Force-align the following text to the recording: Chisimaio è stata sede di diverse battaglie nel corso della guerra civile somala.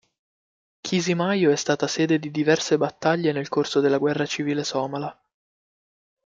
Chisimaio 0.81 1.51
è 1.51 1.55
stata 1.55 1.85
sede 1.85 2.17
di 2.17 2.31
diverse 2.31 2.75
battaglie 2.75 3.31
nel 3.31 3.49
corso 3.49 3.81
della 3.81 3.99
guerra 3.99 4.25
civile 4.25 4.63
somala. 4.63 5.15